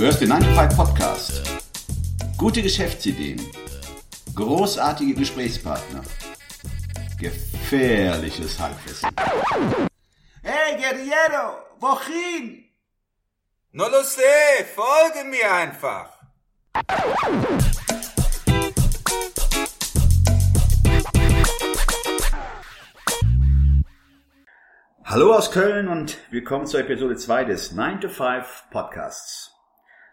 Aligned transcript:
Du 0.00 0.06
hörst 0.06 0.22
den 0.22 0.30
9 0.30 0.40
to 0.40 0.54
5 0.54 0.76
Podcast. 0.76 1.42
Gute 2.38 2.62
Geschäftsideen. 2.62 3.38
Großartige 4.34 5.12
Gesprächspartner. 5.12 6.00
Gefährliches 7.18 8.58
Halbwissen. 8.58 9.10
Hey, 10.42 10.78
Guerriero, 10.78 11.58
wohin? 11.80 12.64
No 13.72 13.88
lo 13.88 14.02
sé, 14.02 14.64
folge 14.74 15.28
mir 15.28 15.52
einfach. 15.52 16.18
Hallo 25.04 25.34
aus 25.34 25.50
Köln 25.50 25.88
und 25.88 26.16
willkommen 26.30 26.66
zur 26.66 26.80
Episode 26.80 27.16
2 27.16 27.44
des 27.44 27.72
9 27.72 28.00
to 28.00 28.08
5 28.08 28.64
Podcasts. 28.70 29.59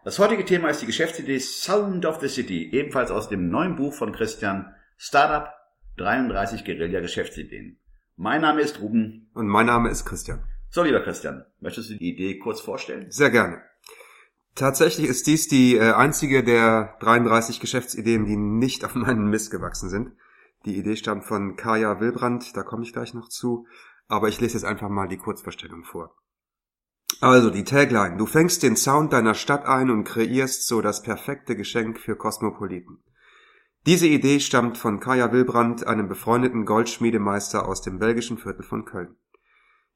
Das 0.08 0.20
heutige 0.20 0.46
Thema 0.46 0.70
ist 0.70 0.82
die 0.82 0.86
Geschäftsidee 0.86 1.38
Sound 1.38 2.06
of 2.06 2.22
the 2.22 2.30
City, 2.30 2.70
ebenfalls 2.72 3.12
aus 3.12 3.28
dem 3.28 3.50
neuen 3.50 3.76
Buch 3.76 3.94
von 3.94 4.14
Christian 4.14 4.74
Startup 4.96 5.50
33 5.98 6.64
Guerilla 6.64 7.02
Geschäftsideen. 7.02 7.78
Mein 8.16 8.40
Name 8.40 8.62
ist 8.62 8.80
Ruben. 8.80 9.30
Und 9.34 9.48
mein 9.50 9.66
Name 9.66 9.90
ist 9.90 10.06
Christian. 10.06 10.46
So, 10.70 10.84
lieber 10.84 11.02
Christian, 11.02 11.44
möchtest 11.60 11.90
du 11.90 11.96
die 11.96 12.14
Idee 12.14 12.40
kurz 12.40 12.62
vorstellen? 12.62 13.08
Sehr 13.10 13.32
gerne. 13.32 13.62
Tatsächlich 14.56 15.10
ist 15.10 15.28
dies 15.28 15.50
die 15.50 15.76
äh, 15.76 15.92
einzige 15.92 16.42
der 16.42 16.96
33 17.02 17.60
Geschäftsideen, 17.60 18.24
die 18.24 18.38
nicht 18.38 18.86
auf 18.86 18.96
meinen 18.96 19.30
Mist 19.30 19.52
gewachsen 19.52 19.90
sind. 19.90 20.14
Die 20.64 20.78
Idee 20.78 20.96
stammt 20.96 21.26
von 21.26 21.58
Kaya 21.58 22.00
Wilbrand, 22.00 22.56
da 22.56 22.64
komme 22.64 22.84
ich 22.84 22.94
gleich 22.94 23.14
noch 23.14 23.28
zu, 23.28 23.68
aber 24.08 24.30
ich 24.30 24.40
lese 24.40 24.54
jetzt 24.54 24.64
einfach 24.64 24.88
mal 24.88 25.10
die 25.10 25.18
Kurzvorstellung 25.18 25.84
vor. 25.84 26.16
Also 27.20 27.50
die 27.50 27.64
Tagline, 27.64 28.18
du 28.18 28.28
fängst 28.28 28.62
den 28.62 28.76
Sound 28.76 29.12
deiner 29.12 29.34
Stadt 29.34 29.66
ein 29.66 29.90
und 29.90 30.04
kreierst 30.04 30.68
so 30.68 30.82
das 30.82 31.02
perfekte 31.02 31.56
Geschenk 31.56 32.00
für 32.00 32.16
Kosmopoliten. 32.16 33.00
Diese 33.88 34.06
Idee 34.06 34.40
stammt 34.40 34.78
von 34.78 35.00
Kaya 35.00 35.32
Wilbrand, 35.32 35.88
einem 35.88 36.08
befreundeten 36.08 36.66
Goldschmiedemeister 36.66 37.68
aus 37.68 37.82
dem 37.82 37.98
belgischen 37.98 38.38
Viertel 38.38 38.64
von 38.64 38.86
Köln. 38.86 39.16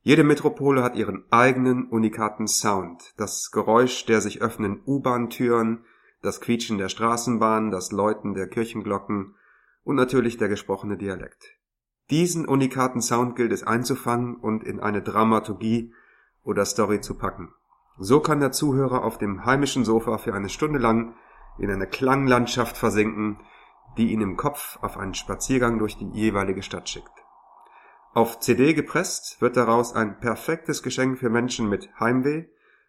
Jede 0.01 0.23
Metropole 0.23 0.81
hat 0.81 0.95
ihren 0.95 1.25
eigenen 1.29 1.85
unikaten 1.85 2.47
Sound. 2.47 3.13
Das 3.17 3.51
Geräusch 3.51 4.05
der 4.05 4.21
sich 4.21 4.41
öffnenden 4.41 4.81
U-Bahn-Türen, 4.87 5.85
das 6.23 6.41
Quietschen 6.41 6.79
der 6.79 6.89
Straßenbahn, 6.89 7.69
das 7.69 7.91
Läuten 7.91 8.33
der 8.33 8.47
Kirchenglocken 8.47 9.35
und 9.83 9.95
natürlich 9.95 10.37
der 10.37 10.49
gesprochene 10.49 10.97
Dialekt. 10.97 11.57
Diesen 12.09 12.47
unikaten 12.47 13.01
Sound 13.01 13.35
gilt 13.35 13.51
es 13.51 13.61
einzufangen 13.61 14.37
und 14.37 14.63
in 14.63 14.79
eine 14.79 15.03
Dramaturgie 15.03 15.93
oder 16.43 16.65
Story 16.65 17.01
zu 17.01 17.17
packen. 17.17 17.53
So 17.97 18.19
kann 18.19 18.39
der 18.39 18.51
Zuhörer 18.51 19.03
auf 19.03 19.17
dem 19.17 19.45
heimischen 19.45 19.85
Sofa 19.85 20.17
für 20.17 20.33
eine 20.33 20.49
Stunde 20.49 20.79
lang 20.79 21.15
in 21.57 21.69
eine 21.69 21.87
Klanglandschaft 21.87 22.77
versinken, 22.77 23.39
die 23.97 24.11
ihn 24.11 24.21
im 24.21 24.37
Kopf 24.37 24.79
auf 24.81 24.97
einen 24.97 25.13
Spaziergang 25.13 25.77
durch 25.77 25.97
die 25.97 26.09
jeweilige 26.09 26.63
Stadt 26.63 26.89
schickt. 26.89 27.11
Auf 28.13 28.39
CD 28.39 28.73
gepresst 28.73 29.41
wird 29.41 29.55
daraus 29.55 29.93
ein 29.93 30.19
perfektes 30.19 30.83
Geschenk 30.83 31.19
für 31.19 31.29
Menschen 31.29 31.69
mit 31.69 31.89
Heimweh 31.99 32.45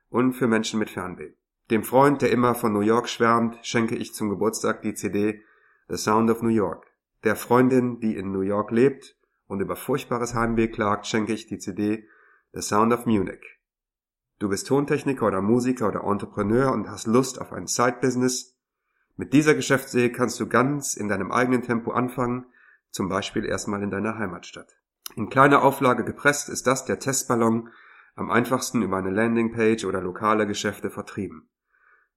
und 0.09 0.33
für 0.33 0.49
Menschen 0.49 0.79
mit 0.79 0.91
Fernweh. 0.91 1.33
Dem 1.71 1.85
Freund, 1.85 2.23
der 2.23 2.31
immer 2.31 2.55
von 2.55 2.73
New 2.73 2.81
York 2.81 3.09
schwärmt, 3.09 3.59
schenke 3.63 3.95
ich 3.95 4.15
zum 4.15 4.31
Geburtstag 4.31 4.83
die 4.83 4.95
CD 4.95 5.43
The 5.89 5.97
Sound 5.97 6.31
of 6.31 6.43
New 6.43 6.49
York. 6.49 6.87
Der 7.25 7.37
Freundin, 7.37 8.01
die 8.01 8.17
in 8.17 8.33
New 8.33 8.41
York 8.41 8.71
lebt 8.73 9.17
und 9.47 9.61
über 9.61 9.77
furchtbares 9.77 10.35
Heimweh 10.35 10.69
klagt, 10.69 11.07
schenke 11.07 11.33
ich 11.33 11.47
die 11.47 11.59
CD 11.59 12.09
The 12.55 12.61
Sound 12.61 12.93
of 12.93 13.07
Munich. 13.07 13.59
Du 14.39 14.51
bist 14.51 14.67
Tontechniker 14.67 15.27
oder 15.27 15.41
Musiker 15.41 15.89
oder 15.89 16.05
Entrepreneur 16.05 16.71
und 16.71 16.87
hast 16.91 17.07
Lust 17.07 17.41
auf 17.41 17.51
ein 17.51 17.67
Side-Business. 17.67 18.59
Mit 19.17 19.33
dieser 19.33 19.55
Geschäftsidee 19.55 20.13
kannst 20.13 20.39
du 20.39 20.47
ganz 20.47 20.95
in 20.95 21.09
deinem 21.09 21.33
eigenen 21.33 21.63
Tempo 21.63 21.93
anfangen, 21.93 22.45
zum 22.91 23.09
Beispiel 23.09 23.47
erstmal 23.47 23.83
in 23.83 23.91
deiner 23.91 24.19
Heimatstadt. 24.19 24.77
In 25.17 25.31
kleiner 25.31 25.63
Auflage 25.63 26.05
gepresst 26.05 26.51
ist 26.51 26.67
das 26.67 26.85
der 26.85 26.99
Testballon, 26.99 27.71
am 28.17 28.31
einfachsten 28.31 28.83
über 28.83 28.99
eine 28.99 29.11
Landingpage 29.11 29.87
oder 29.87 30.03
lokale 30.03 30.47
Geschäfte 30.47 30.91
vertrieben. 30.91 31.49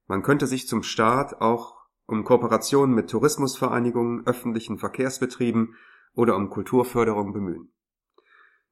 Man 0.06 0.22
könnte 0.22 0.48
sich 0.48 0.68
zum 0.68 0.84
Start 0.84 1.40
auch 1.40 1.78
um 2.08 2.26
Kooperationen 2.26 2.94
mit 2.94 3.10
Tourismusvereinigungen, 3.10 4.28
öffentlichen 4.28 4.80
Verkehrsbetrieben 4.80 5.76
oder 6.14 6.36
um 6.36 6.50
Kulturförderung 6.50 7.32
bemühen. 7.32 7.72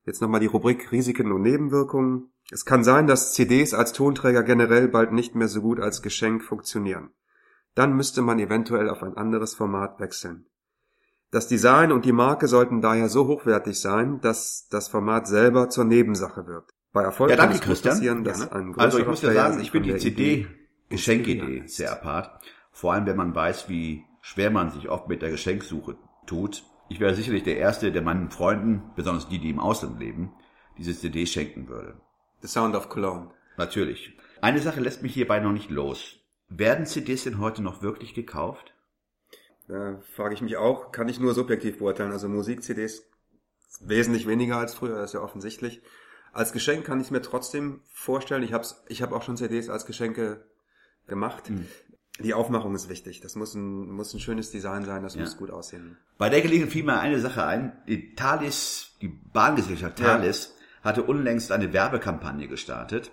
Jetzt 0.05 0.21
nochmal 0.21 0.39
die 0.39 0.47
Rubrik 0.47 0.91
Risiken 0.91 1.31
und 1.31 1.41
Nebenwirkungen. 1.41 2.31
Es 2.51 2.65
kann 2.65 2.83
sein, 2.83 3.07
dass 3.07 3.33
CDs 3.33 3.73
als 3.73 3.93
Tonträger 3.93 4.43
generell 4.43 4.87
bald 4.89 5.13
nicht 5.13 5.33
mehr 5.35 5.47
so 5.47 5.61
gut 5.61 5.79
als 5.79 6.01
Geschenk 6.01 6.43
funktionieren. 6.43 7.11
Dann 7.73 7.95
müsste 7.95 8.21
man 8.21 8.39
eventuell 8.39 8.89
auf 8.89 9.01
ein 9.01 9.15
anderes 9.15 9.55
Format 9.55 9.99
wechseln. 9.99 10.45
Das 11.31 11.47
Design 11.47 11.91
und 11.91 12.05
die 12.05 12.11
Marke 12.11 12.47
sollten 12.47 12.81
daher 12.81 13.09
so 13.09 13.27
hochwertig 13.27 13.79
sein, 13.79 14.21
dass 14.21 14.67
das 14.69 14.87
Format 14.87 15.27
selber 15.27 15.69
zur 15.69 15.85
Nebensache 15.85 16.45
wird. 16.45 16.69
Bei 16.91 17.01
Erfolg 17.01 17.31
ja, 17.31 17.37
danke, 17.37 17.57
kann 17.57 17.71
es 17.71 17.81
passieren, 17.81 18.23
dass 18.23 18.51
ein 18.51 18.75
Also 18.77 18.99
ich 18.99 19.07
muss 19.07 19.23
ja 19.23 19.33
sagen, 19.33 19.59
ich 19.59 19.71
finde 19.71 19.93
die 19.93 19.99
CD 19.99 20.47
Geschenkidee 20.89 21.63
sehr 21.65 21.91
apart. 21.91 22.39
Vor 22.71 22.93
allem, 22.93 23.07
wenn 23.07 23.15
man 23.15 23.33
weiß, 23.33 23.67
wie 23.67 24.05
schwer 24.21 24.51
man 24.51 24.69
sich 24.69 24.89
oft 24.89 25.07
mit 25.07 25.23
der 25.23 25.31
Geschenksuche 25.31 25.95
tut. 26.27 26.63
Ich 26.89 26.99
wäre 26.99 27.15
sicherlich 27.15 27.43
der 27.43 27.57
Erste, 27.57 27.91
der 27.91 28.01
meinen 28.01 28.29
Freunden, 28.29 28.91
besonders 28.95 29.29
die, 29.29 29.39
die 29.39 29.49
im 29.49 29.59
Ausland 29.59 29.99
leben, 29.99 30.33
diese 30.77 30.97
CD 30.97 31.25
schenken 31.25 31.67
würde. 31.67 31.95
The 32.41 32.47
Sound 32.47 32.75
of 32.75 32.89
Cologne. 32.89 33.31
Natürlich. 33.57 34.17
Eine 34.41 34.59
Sache 34.59 34.81
lässt 34.81 35.03
mich 35.03 35.13
hierbei 35.13 35.39
noch 35.39 35.53
nicht 35.53 35.69
los. 35.69 36.19
Werden 36.49 36.85
CDs 36.85 37.23
denn 37.23 37.39
heute 37.39 37.63
noch 37.63 37.81
wirklich 37.81 38.13
gekauft? 38.13 38.73
Da 39.67 40.01
frage 40.15 40.33
ich 40.33 40.41
mich 40.41 40.57
auch, 40.57 40.91
kann 40.91 41.07
ich 41.07 41.19
nur 41.19 41.33
subjektiv 41.33 41.79
beurteilen. 41.79 42.11
Also 42.11 42.27
Musik-CDs 42.27 43.03
wesentlich 43.79 44.27
weniger 44.27 44.57
als 44.57 44.75
früher, 44.75 44.97
das 44.97 45.11
ist 45.11 45.13
ja 45.13 45.21
offensichtlich. 45.21 45.81
Als 46.31 46.51
Geschenk 46.51 46.85
kann 46.85 46.99
ich 46.99 47.07
es 47.07 47.11
mir 47.11 47.21
trotzdem 47.21 47.81
vorstellen. 47.91 48.43
Ich 48.43 48.53
habe 48.53 48.65
ich 48.87 49.01
hab 49.01 49.11
auch 49.11 49.21
schon 49.21 49.37
CDs 49.37 49.69
als 49.69 49.85
Geschenke 49.85 50.45
gemacht. 51.07 51.49
Mhm. 51.49 51.67
Die 52.19 52.33
Aufmachung 52.33 52.75
ist 52.75 52.89
wichtig. 52.89 53.21
Das 53.21 53.35
muss 53.35 53.55
ein, 53.55 53.89
muss 53.89 54.13
ein 54.13 54.19
schönes 54.19 54.51
Design 54.51 54.85
sein, 54.85 55.01
das 55.01 55.15
ja. 55.15 55.21
muss 55.21 55.37
gut 55.37 55.49
aussehen. 55.49 55.97
Bei 56.17 56.29
der 56.29 56.41
Gelegenheit 56.41 56.71
fiel 56.71 56.83
mir 56.83 56.99
eine 56.99 57.19
Sache 57.19 57.45
ein. 57.45 57.73
Die 57.87 58.13
Thalys, 58.15 58.91
die 59.01 59.07
Bahngesellschaft 59.07 59.97
Thalys, 59.97 60.53
ja. 60.55 60.89
hatte 60.89 61.03
unlängst 61.03 61.51
eine 61.51 61.73
Werbekampagne 61.73 62.47
gestartet 62.47 63.11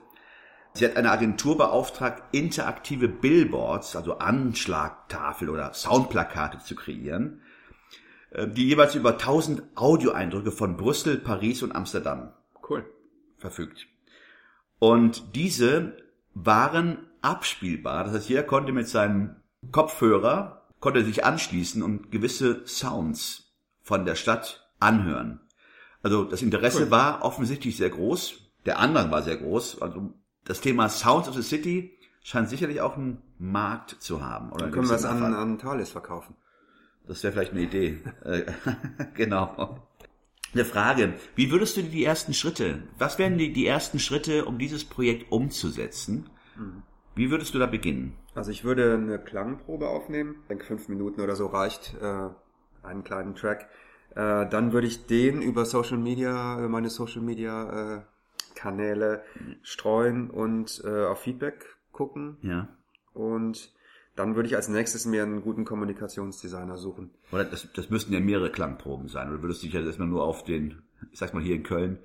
Sie 0.73 0.85
hat 0.85 0.97
eine 0.97 1.11
Agentur 1.11 1.59
beauftragt, 1.59 2.23
interaktive 2.33 3.09
Billboards, 3.09 3.97
also 3.97 4.19
Anschlagtafel 4.19 5.51
oder 5.51 5.75
Soundplakate 5.75 6.59
zu 6.61 6.77
kreieren, 6.77 7.43
äh, 8.31 8.47
die 8.47 8.69
jeweils 8.69 8.95
über 8.95 9.13
1000 9.13 9.63
Audioeindrücke 9.75 10.53
von 10.53 10.77
Brüssel, 10.77 11.19
Paris 11.19 11.63
und 11.63 11.75
Amsterdam 11.75 12.33
cool. 12.69 12.85
verfügt. 13.39 13.89
Und 14.79 15.35
diese 15.35 15.97
waren 16.35 17.10
abspielbar. 17.23 18.05
Das 18.05 18.15
heißt, 18.15 18.29
jeder 18.29 18.43
konnte 18.43 18.73
mit 18.73 18.89
seinem 18.89 19.37
Kopfhörer, 19.73 20.69
konnte 20.81 21.05
sich 21.05 21.25
anschließen 21.25 21.83
und 21.83 22.11
gewisse 22.11 22.67
Sounds 22.67 23.53
von 23.83 24.05
der 24.05 24.15
Stadt 24.15 24.71
anhören. 24.79 25.41
Also 26.03 26.25
das 26.25 26.43
Interesse 26.43 26.85
cool. 26.85 26.91
war 26.91 27.25
offensichtlich 27.25 27.77
sehr 27.77 27.91
groß. 27.91 28.39
Der 28.67 28.79
Andrang 28.79 29.11
war 29.11 29.23
sehr 29.23 29.37
groß. 29.37 29.83
Also 29.83 30.15
das 30.45 30.61
Thema 30.61 30.89
Sounds 30.89 31.29
of 31.29 31.35
the 31.35 31.43
City 31.43 31.99
scheint 32.23 32.49
sicherlich 32.49 32.81
auch 32.81 32.97
einen 32.97 33.19
Markt 33.39 33.97
zu 34.01 34.25
haben. 34.25 34.51
Oder 34.53 34.67
Dann 34.67 34.73
können 34.73 34.89
wir 34.89 34.97
es 34.97 35.05
an, 35.05 35.23
an 35.35 35.59
Thales 35.59 35.91
verkaufen. 35.91 36.35
Das 37.07 37.23
wäre 37.23 37.33
vielleicht 37.33 37.53
eine 37.53 37.63
Idee. 37.63 37.99
Äh, 38.25 38.45
genau. 39.15 39.87
Eine 40.53 40.65
Frage. 40.65 41.15
Wie 41.37 41.51
würdest 41.51 41.77
du 41.77 41.83
die 41.83 42.05
ersten 42.05 42.35
Schritte, 42.35 42.83
was 42.99 43.19
wären 43.19 43.39
die, 43.39 43.53
die 43.53 43.67
ersten 43.67 43.99
Schritte, 43.99 44.45
um 44.47 44.59
dieses 44.59 44.85
Projekt 44.85 45.31
umzusetzen? 45.31 46.29
Mhm. 46.57 46.83
Wie 47.15 47.31
würdest 47.31 47.55
du 47.55 47.59
da 47.59 47.67
beginnen? 47.67 48.15
Also 48.35 48.51
ich 48.51 48.65
würde 48.65 48.95
eine 48.95 49.19
Klangprobe 49.19 49.89
aufnehmen. 49.89 50.37
Ich 50.43 50.49
denke, 50.49 50.65
fünf 50.65 50.89
Minuten 50.89 51.21
oder 51.21 51.37
so 51.37 51.47
reicht, 51.47 51.97
äh, 52.01 52.29
einen 52.83 53.05
kleinen 53.05 53.35
Track. 53.35 53.69
Äh, 54.11 54.49
dann 54.49 54.73
würde 54.73 54.87
ich 54.87 55.07
den 55.07 55.43
über 55.43 55.65
Social 55.65 55.99
Media, 55.99 56.57
meine 56.69 56.91
Social 56.91 57.23
Media 57.23 57.97
äh, 57.97 58.03
Kanäle 58.55 59.23
streuen 59.63 60.31
und 60.31 60.83
äh, 60.85 61.07
auf 61.07 61.21
Feedback 61.21 61.77
gucken. 61.93 62.37
Ja. 62.43 62.69
Und 63.13 63.73
dann 64.17 64.37
würde 64.37 64.49
ich 64.49 64.57
als 64.57 64.69
nächstes 64.69 65.07
mir 65.07 65.23
einen 65.23 65.43
guten 65.43 65.65
Kommunikationsdesigner 65.65 66.77
suchen. 66.77 67.11
Oder 67.33 67.45
das, 67.45 67.69
das 67.73 67.91
müssten 67.91 68.13
ja 68.13 68.21
mehrere 68.21 68.51
Klangproben 68.51 69.09
sein. 69.09 69.31
Oder 69.31 69.43
würdest 69.43 69.63
du 69.63 69.67
dich 69.67 69.75
ja 69.75 69.81
erstmal 69.81 70.09
nur 70.09 70.25
auf 70.25 70.45
den, 70.45 70.83
ich 71.11 71.19
sag 71.19 71.33
mal 71.33 71.43
hier 71.43 71.57
in 71.57 71.63
Köln, 71.63 71.99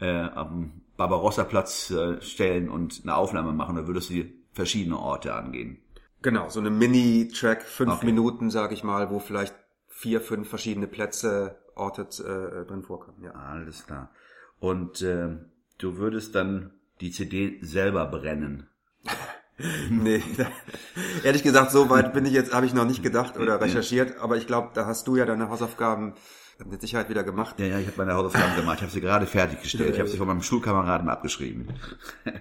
äh, 0.00 0.10
am 0.10 0.82
Barbarossa-Platz 0.96 1.90
äh, 1.90 2.20
stellen 2.20 2.68
und 2.68 3.00
eine 3.04 3.14
Aufnahme 3.14 3.52
machen, 3.52 3.76
oder 3.78 3.86
würdest 3.86 4.10
du 4.10 4.24
verschiedene 4.52 4.98
Orte 4.98 5.34
angehen? 5.34 5.78
Genau, 6.22 6.48
so 6.48 6.60
eine 6.60 6.70
Mini-Track, 6.70 7.62
fünf 7.62 7.94
okay. 7.94 8.06
Minuten, 8.06 8.50
sag 8.50 8.72
ich 8.72 8.84
mal, 8.84 9.10
wo 9.10 9.18
vielleicht 9.18 9.54
vier, 9.88 10.20
fünf 10.20 10.48
verschiedene 10.48 10.86
Plätze, 10.86 11.58
Orte 11.74 12.02
äh, 12.02 12.66
drin 12.66 12.82
vorkommen. 12.82 13.22
Ja. 13.22 13.32
Alles 13.32 13.86
klar. 13.86 14.10
Und 14.60 15.02
äh, 15.02 15.36
du 15.78 15.96
würdest 15.96 16.34
dann 16.34 16.72
die 17.00 17.10
CD 17.10 17.58
selber 17.62 18.06
brennen. 18.06 18.68
nee, 19.90 20.22
da, 20.36 20.46
ehrlich 21.24 21.42
gesagt, 21.42 21.72
so 21.72 21.90
weit 21.90 22.12
bin 22.12 22.24
ich 22.24 22.32
jetzt, 22.32 22.54
habe 22.54 22.66
ich 22.66 22.74
noch 22.74 22.84
nicht 22.84 23.02
gedacht 23.02 23.36
oder 23.36 23.60
recherchiert, 23.60 24.18
aber 24.18 24.36
ich 24.36 24.46
glaube, 24.46 24.70
da 24.74 24.86
hast 24.86 25.08
du 25.08 25.16
ja 25.16 25.24
deine 25.24 25.48
Hausaufgaben 25.48 26.14
mit 26.66 26.80
Sicherheit 26.80 27.08
wieder 27.08 27.24
gemacht. 27.24 27.58
Ja, 27.58 27.66
ja, 27.66 27.78
ich 27.78 27.86
habe 27.86 27.98
meine 27.98 28.14
Hausaufgaben 28.14 28.56
gemacht. 28.56 28.78
Ich 28.78 28.82
habe 28.82 28.92
sie 28.92 29.00
gerade 29.00 29.26
fertiggestellt. 29.26 29.94
Ich 29.94 30.00
habe 30.00 30.08
sie 30.08 30.16
von 30.16 30.26
meinem 30.26 30.42
Schulkameraden 30.42 31.08
abgeschrieben. 31.08 31.68
nein, 32.24 32.40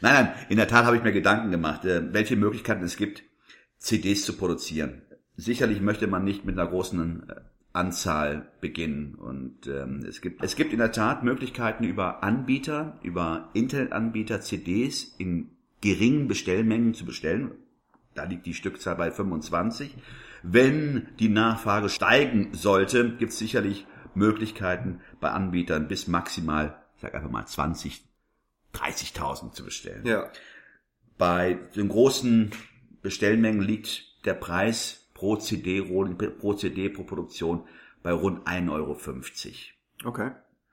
nein, 0.00 0.32
in 0.48 0.56
der 0.56 0.68
Tat 0.68 0.84
habe 0.84 0.96
ich 0.96 1.02
mir 1.02 1.12
Gedanken 1.12 1.50
gemacht, 1.50 1.84
äh, 1.84 2.12
welche 2.12 2.36
Möglichkeiten 2.36 2.84
es 2.84 2.96
gibt, 2.96 3.22
CDs 3.78 4.24
zu 4.24 4.36
produzieren. 4.36 5.02
Sicherlich 5.36 5.80
möchte 5.80 6.06
man 6.06 6.24
nicht 6.24 6.44
mit 6.44 6.58
einer 6.58 6.68
großen 6.68 7.28
äh, 7.28 7.34
Anzahl 7.72 8.48
beginnen. 8.60 9.14
Und 9.14 9.66
ähm, 9.66 10.04
es 10.08 10.20
gibt 10.20 10.42
es 10.42 10.56
gibt 10.56 10.72
in 10.72 10.78
der 10.78 10.92
Tat 10.92 11.22
Möglichkeiten 11.22 11.84
über 11.84 12.24
Anbieter, 12.24 12.98
über 13.02 13.50
Internetanbieter 13.54 14.40
CDs 14.40 15.14
in 15.18 15.50
geringen 15.80 16.28
Bestellmengen 16.28 16.94
zu 16.94 17.04
bestellen. 17.04 17.52
Da 18.14 18.24
liegt 18.24 18.46
die 18.46 18.54
Stückzahl 18.54 18.96
bei 18.96 19.10
25. 19.10 19.96
Wenn 20.42 21.08
die 21.18 21.28
Nachfrage 21.28 21.88
steigen 21.88 22.54
sollte, 22.54 23.16
gibt 23.16 23.32
es 23.32 23.38
sicherlich 23.38 23.86
Möglichkeiten 24.14 25.00
bei 25.20 25.30
Anbietern 25.30 25.88
bis 25.88 26.08
maximal, 26.08 26.76
ich 26.96 27.02
sag 27.02 27.14
einfach 27.14 27.30
mal 27.30 27.46
20, 27.46 28.02
30.000 28.74 29.52
zu 29.52 29.64
bestellen. 29.64 30.04
Ja. 30.04 30.30
Bei 31.16 31.58
den 31.74 31.88
großen 31.88 32.50
Bestellmengen 33.02 33.62
liegt 33.62 34.24
der 34.24 34.34
Preis 34.34 35.08
pro 35.14 35.36
CD, 35.36 35.82
pro 35.82 36.54
CD, 36.54 36.88
pro 36.88 37.02
Produktion 37.04 37.64
bei 38.02 38.12
rund 38.12 38.46
1,50 38.46 38.70
Euro. 38.70 38.96
Okay. 40.04 40.30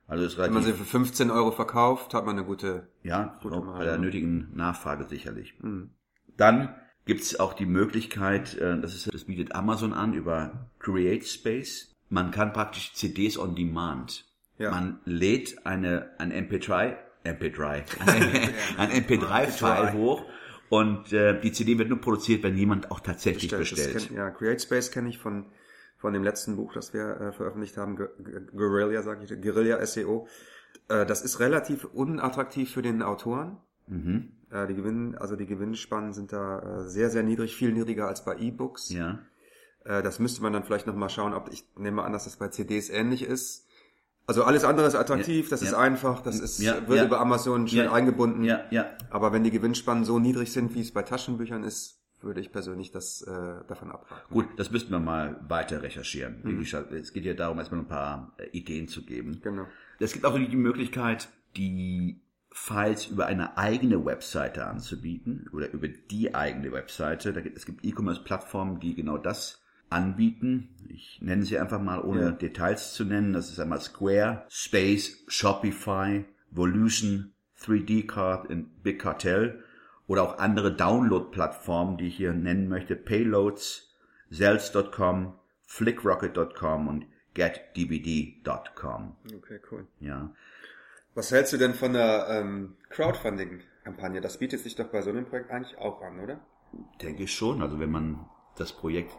Also 0.07 0.23
das 0.23 0.33
ist 0.33 0.37
Wenn 0.37 0.53
man 0.53 0.63
relativ, 0.63 0.77
sie 0.79 0.83
für 0.83 0.97
15 0.97 1.31
Euro 1.31 1.51
verkauft, 1.51 2.13
hat 2.13 2.25
man 2.25 2.37
eine 2.37 2.45
gute. 2.45 2.87
ja, 3.01 3.39
gute 3.41 3.55
auch 3.55 3.65
bei 3.65 3.85
der 3.85 3.97
nötigen 3.97 4.51
Nachfrage 4.53 5.05
sicherlich. 5.05 5.55
Mhm. 5.59 5.89
Dann 6.37 6.75
gibt 7.05 7.21
es 7.21 7.39
auch 7.39 7.53
die 7.53 7.65
Möglichkeit, 7.65 8.57
äh, 8.57 8.79
das, 8.79 8.93
ist, 8.95 9.13
das 9.13 9.25
bietet 9.25 9.53
Amazon 9.55 9.93
an 9.93 10.13
über 10.13 10.67
Create 10.79 11.25
Space. 11.25 11.93
Man 12.09 12.31
kann 12.31 12.53
praktisch 12.53 12.93
CDs 12.93 13.37
on 13.37 13.55
Demand. 13.55 14.25
Ja. 14.57 14.71
Man 14.71 14.99
lädt 15.05 15.65
eine, 15.65 16.11
ein 16.17 16.31
MP3, 16.31 16.95
MP3, 17.25 17.83
ein 18.77 18.89
MP3-File 19.03 19.93
hoch 19.93 20.23
und 20.69 21.11
äh, 21.13 21.39
die 21.41 21.51
CD 21.51 21.77
wird 21.77 21.89
nur 21.89 21.99
produziert, 21.99 22.41
wenn 22.43 22.55
jemand 22.57 22.89
auch 22.91 22.99
tatsächlich 23.01 23.51
Das 23.51 23.59
bestellt. 23.59 24.07
kenn, 24.07 24.15
ja, 24.17 24.29
Create 24.31 24.61
Space 24.61 24.91
kenne 24.91 25.09
ich 25.09 25.17
von 25.17 25.45
von 25.97 26.13
dem 26.13 26.23
letzten 26.23 26.55
Buch, 26.57 26.73
das 26.73 26.93
wir 26.93 27.19
äh, 27.19 27.31
veröffentlicht 27.31 27.77
haben, 27.77 27.95
Gu- 27.95 28.07
Gu- 28.23 28.51
Guerilla, 28.57 29.01
sage 29.01 29.23
ich, 29.23 29.41
Guerilla 29.41 29.83
SEO. 29.85 30.27
Äh, 30.89 31.05
das 31.05 31.21
ist 31.23 31.39
relativ 31.39 31.85
unattraktiv 31.85 32.71
für 32.71 32.81
den 32.83 33.01
Autoren. 33.01 33.57
Mhm. 33.87 34.31
Äh, 34.51 34.67
die 34.67 34.75
Gewinn, 34.75 35.15
also 35.15 35.35
die 35.35 35.45
Gewinnspannen 35.45 36.13
sind 36.13 36.31
da 36.33 36.59
äh, 36.59 36.87
sehr, 36.89 37.09
sehr 37.09 37.23
niedrig, 37.23 37.55
viel 37.55 37.71
niedriger 37.71 38.07
als 38.07 38.23
bei 38.25 38.37
E-Books. 38.37 38.89
Ja. 38.89 39.19
Äh, 39.83 40.01
das 40.03 40.19
müsste 40.19 40.41
man 40.41 40.53
dann 40.53 40.63
vielleicht 40.63 40.87
nochmal 40.87 41.09
schauen, 41.09 41.33
ob 41.33 41.51
ich 41.51 41.65
nehme 41.77 42.03
an, 42.03 42.13
dass 42.13 42.25
das 42.25 42.37
bei 42.37 42.47
CDs 42.49 42.89
ähnlich 42.89 43.23
ist. 43.23 43.67
Also 44.27 44.43
alles 44.43 44.63
andere 44.63 44.87
ist 44.87 44.95
attraktiv, 44.95 45.45
Ja, 45.45 45.49
das 45.51 45.61
ist 45.61 45.71
ja. 45.73 45.77
einfach, 45.77 46.21
das 46.21 46.39
ist 46.39 46.59
Ja, 46.59 46.87
wird 46.87 47.05
über 47.05 47.19
Amazon 47.19 47.67
schnell 47.67 47.89
eingebunden. 47.89 48.43
Ja, 48.43 48.63
ja. 48.71 48.87
Aber 49.11 49.31
wenn 49.33 49.43
die 49.43 49.51
Gewinnspannen 49.51 50.03
so 50.03 50.17
niedrig 50.17 50.51
sind, 50.51 50.73
wie 50.73 50.81
es 50.81 50.91
bei 50.91 51.03
Taschenbüchern 51.03 51.63
ist, 51.63 51.99
würde 52.21 52.41
ich 52.41 52.51
persönlich 52.51 52.89
das 52.89 53.21
äh, 53.21 53.31
davon 53.67 53.91
abraten. 53.91 54.33
Gut, 54.33 54.47
das 54.57 54.71
müssten 54.71 54.89
wir 54.91 54.99
mal 54.99 55.39
weiter 55.47 55.83
recherchieren. 55.83 56.41
Gesagt, 56.57 56.91
Es 56.91 57.13
geht 57.13 57.23
ja 57.23 57.35
darum, 57.35 57.59
erstmal 57.59 57.81
ein 57.81 57.87
paar 57.87 58.33
äh, 58.37 58.47
Ideen 58.47 58.87
zu 58.87 59.05
geben. 59.05 59.41
Genau. 59.43 59.67
Es 59.99 60.13
gibt 60.13 60.25
auch 60.25 60.35
die 60.35 60.55
Möglichkeit, 60.55 61.29
die 61.55 62.19
Files 62.57 63.07
über 63.07 63.25
eine 63.25 63.57
eigene 63.57 64.05
Webseite 64.05 64.65
anzubieten 64.65 65.49
oder 65.51 65.69
über 65.73 65.89
die 65.89 66.33
eigene 66.33 66.71
Webseite. 66.71 67.33
Da 67.33 67.41
gibt, 67.41 67.57
es 67.57 67.65
gibt 67.65 67.83
E-Commerce-Plattformen, 67.83 68.79
die 68.79 68.95
genau 68.95 69.17
das 69.17 69.61
anbieten. 69.89 70.69
Ich 70.87 71.19
nenne 71.21 71.43
sie 71.43 71.59
einfach 71.59 71.81
mal, 71.81 71.99
ohne 72.01 72.21
Ja. 72.21 72.31
Details 72.31 72.93
zu 72.93 73.03
nennen. 73.03 73.33
Das 73.33 73.49
ist 73.49 73.59
einmal 73.59 73.81
Square, 73.81 74.45
Space, 74.47 75.25
Shopify, 75.27 76.23
Volution, 76.49 77.33
3D 77.59 78.07
Card 78.07 78.49
und 78.49 78.81
Big 78.83 78.99
Cartel 79.01 79.61
oder 80.07 80.23
auch 80.23 80.37
andere 80.39 80.73
Download-Plattformen, 80.73 81.97
die 81.97 82.07
ich 82.07 82.15
hier 82.15 82.31
nennen 82.31 82.69
möchte. 82.69 82.95
Payloads, 82.95 83.93
Zells.com, 84.31 85.33
Flickrocket.com 85.67 86.87
und 86.87 87.05
GetDVD.com. 87.33 89.17
Okay, 89.35 89.59
cool. 89.71 89.85
Ja. 89.99 90.33
Was 91.15 91.31
hältst 91.31 91.53
du 91.53 91.57
denn 91.57 91.73
von 91.73 91.93
der 91.93 92.27
ähm, 92.29 92.75
Crowdfunding-Kampagne? 92.89 94.21
Das 94.21 94.37
bietet 94.37 94.59
sich 94.59 94.75
doch 94.75 94.87
bei 94.87 95.01
so 95.01 95.09
einem 95.09 95.25
Projekt 95.25 95.49
eigentlich 95.49 95.77
auch 95.77 96.01
an, 96.01 96.19
oder? 96.19 96.39
Denke 97.01 97.23
ich 97.23 97.33
schon. 97.33 97.61
Also 97.61 97.79
wenn 97.79 97.89
man 97.91 98.25
das 98.57 98.73
Projekt 98.73 99.11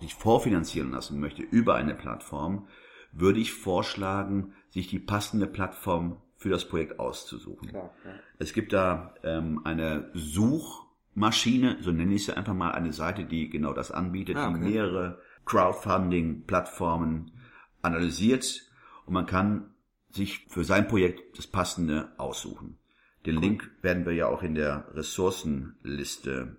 sich 0.00 0.14
vorfinanzieren 0.14 0.90
lassen 0.90 1.20
möchte 1.20 1.42
über 1.42 1.74
eine 1.74 1.94
Plattform, 1.94 2.66
würde 3.12 3.38
ich 3.38 3.52
vorschlagen, 3.52 4.54
sich 4.70 4.88
die 4.88 4.98
passende 4.98 5.46
Plattform 5.46 6.22
für 6.36 6.48
das 6.48 6.66
Projekt 6.66 6.98
auszusuchen. 6.98 7.68
Klar, 7.68 7.90
ja. 8.04 8.12
Es 8.38 8.54
gibt 8.54 8.72
da 8.72 9.14
ähm, 9.22 9.60
eine 9.64 10.10
Suchmaschine, 10.14 11.76
so 11.82 11.92
nenne 11.92 12.14
ich 12.14 12.24
sie 12.24 12.34
einfach 12.34 12.54
mal, 12.54 12.70
eine 12.70 12.94
Seite, 12.94 13.24
die 13.24 13.50
genau 13.50 13.74
das 13.74 13.90
anbietet, 13.90 14.36
Ah, 14.38 14.48
die 14.48 14.54
okay. 14.54 14.64
mehrere 14.70 15.20
Crowdfunding-Plattformen 15.44 17.32
analysiert 17.82 18.62
und 19.04 19.12
man 19.12 19.26
kann 19.26 19.74
sich 20.12 20.46
für 20.48 20.64
sein 20.64 20.88
Projekt 20.88 21.38
das 21.38 21.46
passende 21.46 22.12
aussuchen. 22.18 22.76
Den 23.26 23.36
Link 23.36 23.70
werden 23.82 24.06
wir 24.06 24.12
ja 24.14 24.26
auch 24.28 24.42
in 24.42 24.54
der 24.54 24.86
Ressourcenliste 24.94 26.56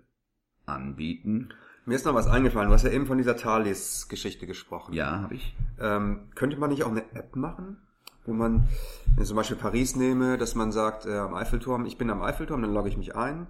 anbieten. 0.66 1.48
Mir 1.84 1.96
ist 1.96 2.06
noch 2.06 2.14
was 2.14 2.28
eingefallen. 2.28 2.68
Du 2.68 2.74
hast 2.74 2.84
ja 2.84 2.90
eben 2.90 3.06
von 3.06 3.18
dieser 3.18 3.36
Thales-Geschichte 3.36 4.46
gesprochen. 4.46 4.94
Ja, 4.94 5.22
habe 5.22 5.34
ich. 5.34 5.54
Ähm, 5.80 6.28
könnte 6.36 6.56
man 6.56 6.70
nicht 6.70 6.84
auch 6.84 6.90
eine 6.90 7.02
App 7.14 7.34
machen, 7.34 7.78
wo 8.24 8.32
man, 8.32 8.68
wenn 9.14 9.22
ich 9.22 9.28
zum 9.28 9.36
Beispiel 9.36 9.56
Paris 9.56 9.96
nehme, 9.96 10.38
dass 10.38 10.54
man 10.54 10.70
sagt, 10.70 11.06
äh, 11.06 11.18
am 11.18 11.34
Eiffelturm, 11.34 11.84
ich 11.86 11.98
bin 11.98 12.08
am 12.10 12.22
Eiffelturm, 12.22 12.62
dann 12.62 12.72
logge 12.72 12.88
ich 12.88 12.96
mich 12.96 13.16
ein, 13.16 13.48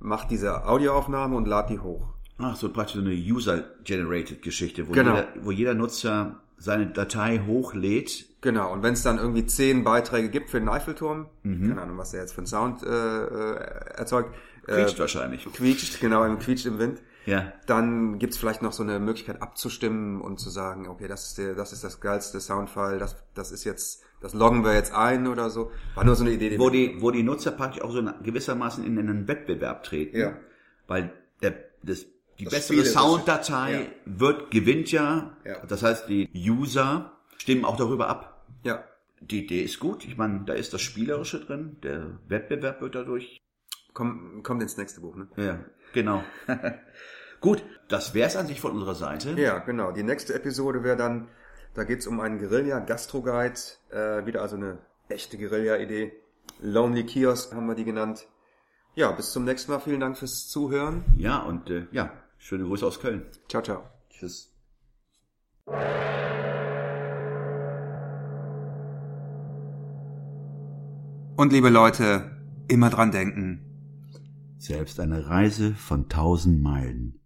mache 0.00 0.26
diese 0.28 0.66
Audioaufnahme 0.66 1.36
und 1.36 1.46
lade 1.46 1.74
die 1.74 1.78
hoch. 1.78 2.14
Ach, 2.38 2.56
so 2.56 2.72
praktisch 2.72 2.96
so 2.96 3.00
eine 3.02 3.12
User-Generated 3.14 4.42
Geschichte, 4.42 4.88
wo, 4.88 4.92
Genau. 4.92 5.14
jeder, 5.14 5.28
wo 5.42 5.50
jeder 5.52 5.74
Nutzer 5.74 6.40
seine 6.56 6.86
Datei 6.86 7.40
hochlädt. 7.46 8.26
Genau, 8.42 8.72
und 8.72 8.82
wenn 8.82 8.94
es 8.94 9.02
dann 9.02 9.18
irgendwie 9.18 9.44
zehn 9.44 9.84
Beiträge 9.84 10.30
gibt 10.30 10.48
für 10.50 10.58
den 10.60 10.68
Eiffelturm, 10.68 11.26
Mhm. 11.42 11.68
keine 11.68 11.82
Ahnung, 11.82 11.98
was 11.98 12.12
der 12.12 12.20
jetzt 12.20 12.32
für 12.32 12.38
einen 12.38 12.46
Sound 12.46 12.82
äh, 12.82 12.86
äh, 12.88 13.54
erzeugt, 13.96 14.34
Quietscht 14.66 14.96
äh, 14.96 15.00
wahrscheinlich. 15.00 15.44
quietscht, 15.52 16.00
genau, 16.00 16.24
im 16.24 16.38
quietscht 16.38 16.64
im 16.66 16.78
Wind, 16.78 17.02
Ja. 17.26 17.52
dann 17.66 18.18
gibt's 18.18 18.38
vielleicht 18.38 18.62
noch 18.62 18.72
so 18.72 18.82
eine 18.82 18.98
Möglichkeit 18.98 19.42
abzustimmen 19.42 20.20
und 20.22 20.38
zu 20.40 20.48
sagen, 20.48 20.88
okay, 20.88 21.06
das 21.08 21.26
ist 21.28 21.38
der, 21.38 21.54
das 21.54 21.72
ist 21.72 21.84
das 21.84 22.00
geilste 22.00 22.40
Soundfile, 22.40 22.98
das, 22.98 23.16
das 23.34 23.52
ist 23.52 23.64
jetzt, 23.64 24.02
das 24.22 24.32
loggen 24.32 24.64
wir 24.64 24.74
jetzt 24.74 24.94
ein 24.94 25.26
oder 25.26 25.50
so. 25.50 25.70
War 25.94 26.04
nur 26.04 26.14
so 26.14 26.24
eine 26.24 26.32
Idee, 26.32 26.50
die 26.50 26.58
wo 26.58 26.70
die, 26.70 26.96
wo 27.00 27.10
die 27.10 27.22
Nutzer 27.22 27.50
praktisch 27.52 27.82
auch 27.82 27.90
so 27.92 28.02
gewissermaßen 28.22 28.84
in 28.86 28.98
einen 28.98 29.28
Wettbewerb 29.28 29.82
treten. 29.82 30.16
Ja. 30.18 30.36
Weil 30.86 31.12
der, 31.42 31.54
das, 31.82 32.06
die 32.38 32.44
Das 32.44 32.54
bessere 32.54 32.84
Sounddatei 32.84 33.72
ja. 33.72 33.80
wird, 34.06 34.50
gewinnt 34.50 34.90
ja. 34.92 35.36
Ja. 35.44 35.56
Das 35.66 35.82
heißt, 35.82 36.08
die 36.08 36.28
User 36.34 37.12
stimmen 37.38 37.64
auch 37.64 37.76
darüber 37.76 38.08
ab. 38.08 38.29
Ja, 38.62 38.84
Die 39.20 39.44
Idee 39.44 39.62
ist 39.62 39.80
gut. 39.80 40.04
Ich 40.06 40.16
meine, 40.16 40.44
da 40.46 40.54
ist 40.54 40.72
das 40.72 40.80
Spielerische 40.80 41.40
drin. 41.44 41.76
Der 41.82 42.18
Wettbewerb 42.28 42.80
wird 42.80 42.94
dadurch. 42.94 43.42
komm, 43.92 44.42
kommt 44.42 44.62
ins 44.62 44.76
nächste 44.76 45.00
Buch, 45.00 45.14
ne? 45.16 45.28
Ja, 45.36 45.64
genau. 45.92 46.24
gut, 47.40 47.62
das 47.88 48.14
wär's 48.14 48.36
an 48.36 48.46
sich 48.46 48.60
von 48.60 48.72
unserer 48.72 48.94
Seite. 48.94 49.32
Ja, 49.32 49.58
genau. 49.58 49.92
Die 49.92 50.02
nächste 50.02 50.34
Episode 50.34 50.82
wäre 50.84 50.96
dann, 50.96 51.28
da 51.74 51.84
geht's 51.84 52.06
um 52.06 52.20
einen 52.20 52.38
Guerilla-Gastro-Guide. 52.38 53.60
Äh, 53.90 54.26
wieder 54.26 54.42
also 54.42 54.56
eine 54.56 54.78
echte 55.08 55.36
Guerilla-Idee. 55.36 56.12
Lonely 56.60 57.04
Kiosk 57.04 57.52
haben 57.54 57.66
wir 57.66 57.74
die 57.74 57.84
genannt. 57.84 58.26
Ja, 58.94 59.12
bis 59.12 59.32
zum 59.32 59.44
nächsten 59.44 59.70
Mal. 59.70 59.80
Vielen 59.80 60.00
Dank 60.00 60.16
fürs 60.18 60.48
Zuhören. 60.48 61.04
Ja, 61.16 61.38
und 61.42 61.70
äh, 61.70 61.86
ja, 61.92 62.12
schöne 62.38 62.64
Grüße 62.64 62.86
aus 62.86 63.00
Köln. 63.00 63.26
Ciao, 63.48 63.62
ciao. 63.62 63.84
Tschüss. 64.10 64.52
Und 71.40 71.52
liebe 71.54 71.70
Leute, 71.70 72.36
immer 72.68 72.90
dran 72.90 73.12
denken. 73.12 73.64
Selbst 74.58 75.00
eine 75.00 75.26
Reise 75.26 75.72
von 75.72 76.10
tausend 76.10 76.60
Meilen 76.60 77.18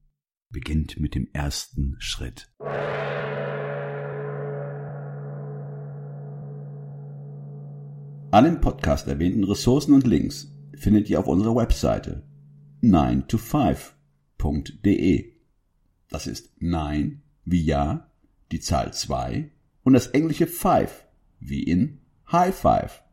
beginnt 0.50 1.00
mit 1.00 1.16
dem 1.16 1.26
ersten 1.32 1.96
Schritt. 1.98 2.48
Alle 8.30 8.50
im 8.50 8.60
Podcast 8.60 9.08
erwähnten 9.08 9.42
Ressourcen 9.42 9.94
und 9.94 10.06
Links 10.06 10.46
findet 10.76 11.10
ihr 11.10 11.18
auf 11.18 11.26
unserer 11.26 11.56
Webseite 11.56 12.22
9to5.de. 12.84 15.32
Das 16.08 16.28
ist 16.28 16.62
9 16.62 17.20
wie 17.46 17.64
Ja, 17.64 18.12
die 18.52 18.60
Zahl 18.60 18.92
2 18.92 19.50
und 19.82 19.92
das 19.92 20.06
englische 20.06 20.46
5 20.46 21.04
wie 21.40 21.64
in 21.64 21.98
High 22.30 22.54
Five. 22.54 23.03